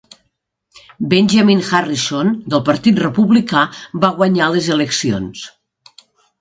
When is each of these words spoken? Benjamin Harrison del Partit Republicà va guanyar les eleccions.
Benjamin 1.11 1.61
Harrison 1.67 2.33
del 2.55 2.65
Partit 2.71 3.03
Republicà 3.05 3.65
va 4.07 4.13
guanyar 4.19 4.51
les 4.57 4.73
eleccions. 4.79 5.49